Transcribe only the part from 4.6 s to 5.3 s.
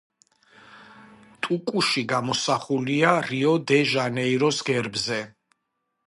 გერბზე.